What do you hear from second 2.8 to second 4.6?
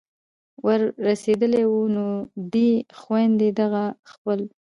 خویندو دغه خپل